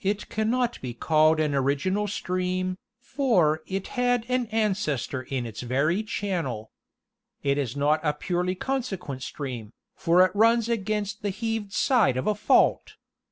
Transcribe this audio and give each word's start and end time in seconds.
It 0.00 0.28
cannot 0.28 0.80
be 0.80 0.94
called 0.94 1.40
an 1.40 1.52
original 1.52 2.06
stream, 2.06 2.78
for 3.00 3.64
it 3.66 3.88
had 3.98 4.24
an 4.28 4.46
ancestor 4.52 5.22
in 5.22 5.44
its 5.44 5.62
very 5.62 6.04
channel. 6.04 6.70
It 7.42 7.58
is 7.58 7.74
not 7.74 7.98
a 8.04 8.12
purely 8.12 8.54
consequent 8.54 9.24
stream, 9.24 9.72
for 9.96 10.24
it 10.24 10.30
runs 10.36 10.68
against 10.68 11.22
the 11.22 11.30
heaved 11.30 11.72
side 11.72 12.16
of 12.16 12.28
a 12.28 12.36
fault. 12.36 12.94